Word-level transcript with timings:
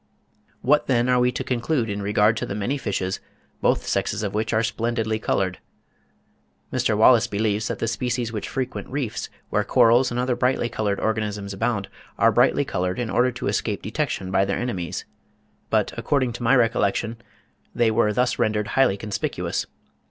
What, 0.63 0.87
then, 0.87 1.07
are 1.09 1.19
we 1.19 1.31
to 1.31 1.43
conclude 1.43 1.87
in 1.87 2.01
regard 2.01 2.35
to 2.37 2.47
the 2.47 2.55
many 2.55 2.75
fishes, 2.79 3.19
both 3.61 3.85
sexes 3.85 4.23
of 4.23 4.33
which 4.33 4.51
are 4.51 4.63
splendidly 4.63 5.19
coloured? 5.19 5.59
Mr. 6.73 6.97
Wallace 6.97 7.27
(30. 7.27 7.37
'Westminster 7.37 7.37
Review,' 7.37 7.37
July 7.37 7.37
1867, 7.37 7.37
p. 7.37 7.37
7.) 7.37 7.37
believes 7.37 7.67
that 7.67 7.77
the 7.79 7.87
species 7.87 8.31
which 8.33 8.49
frequent 8.49 8.89
reefs, 8.89 9.29
where 9.51 9.63
corals 9.63 10.09
and 10.09 10.19
other 10.19 10.35
brightly 10.35 10.69
coloured 10.69 10.99
organisms 10.99 11.53
abound, 11.53 11.87
are 12.17 12.31
brightly 12.31 12.65
coloured 12.65 12.97
in 12.97 13.11
order 13.11 13.31
to 13.31 13.47
escape 13.47 13.83
detection 13.83 14.31
by 14.31 14.43
their 14.43 14.57
enemies; 14.57 15.05
but 15.69 15.93
according 15.95 16.33
to 16.33 16.41
my 16.41 16.55
recollection 16.55 17.17
they 17.75 17.91
were 17.91 18.11
thus 18.11 18.39
rendered 18.39 18.69
highly 18.69 18.97
conspicuous. 18.97 19.67